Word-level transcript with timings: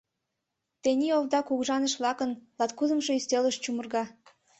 Тений 0.81 1.13
Овда 1.17 1.39
кугыжаныш-влакын 1.45 2.31
Латкудымшо 2.59 3.11
Ӱстелышт 3.19 3.59
чумырга. 3.63 4.03